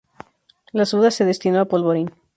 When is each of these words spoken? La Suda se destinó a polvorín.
La 0.73 0.87
Suda 0.87 1.11
se 1.11 1.25
destinó 1.25 1.59
a 1.61 1.65
polvorín. 1.65 2.09